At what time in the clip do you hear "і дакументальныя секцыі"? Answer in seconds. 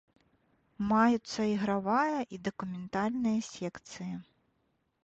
2.37-4.13